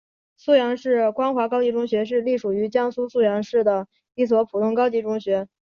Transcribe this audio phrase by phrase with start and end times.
[0.39, 5.47] 溧阳市光华高级中学是隶属于江苏省溧阳市的一所普通高级中学。